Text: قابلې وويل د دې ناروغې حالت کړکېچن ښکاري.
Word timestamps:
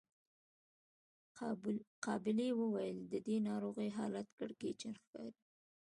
قابلې 2.05 2.49
وويل 2.59 2.97
د 3.11 3.13
دې 3.27 3.37
ناروغې 3.47 3.87
حالت 3.97 4.27
کړکېچن 4.39 4.93
ښکاري. 5.03 5.41